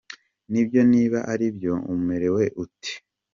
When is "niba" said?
0.91-1.19